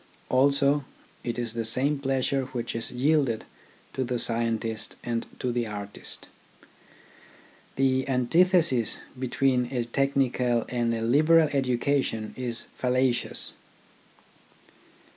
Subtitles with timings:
[0.29, 0.83] Also
[1.23, 3.45] it is the same pleasure which is yielded
[3.93, 6.27] to the scientist and to the artist.
[7.75, 13.53] The antithesis between a technical and a liberal education is fallacious.